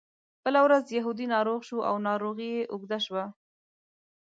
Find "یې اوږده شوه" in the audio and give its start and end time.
2.55-3.25